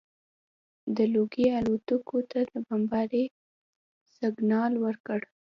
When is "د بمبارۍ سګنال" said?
2.51-4.73